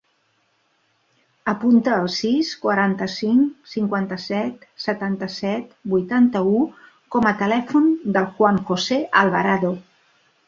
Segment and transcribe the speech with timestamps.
[1.51, 6.61] Apunta el sis, quaranta-cinc, cinquanta-set, setanta-set, vuitanta-u
[7.17, 9.75] com a telèfon del Juan josé Alvarado.